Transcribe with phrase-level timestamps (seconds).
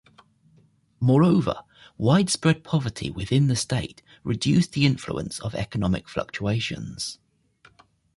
[0.99, 1.61] Moreover,
[1.95, 7.19] widespread poverty within the state reduced the influence of economic fluctuations.